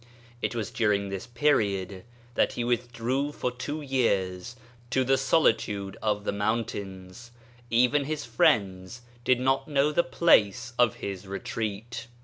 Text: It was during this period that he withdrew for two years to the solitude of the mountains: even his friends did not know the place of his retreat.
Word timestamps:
It 0.41 0.55
was 0.55 0.71
during 0.71 1.09
this 1.09 1.27
period 1.27 2.05
that 2.33 2.53
he 2.53 2.63
withdrew 2.63 3.31
for 3.31 3.51
two 3.51 3.81
years 3.83 4.55
to 4.89 5.03
the 5.03 5.15
solitude 5.15 5.95
of 6.01 6.23
the 6.23 6.31
mountains: 6.31 7.29
even 7.69 8.05
his 8.05 8.25
friends 8.25 9.01
did 9.23 9.39
not 9.39 9.67
know 9.67 9.91
the 9.91 10.01
place 10.01 10.73
of 10.79 10.95
his 10.95 11.27
retreat. 11.27 12.07